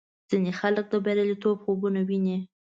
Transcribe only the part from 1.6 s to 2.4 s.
خوبونه ویني.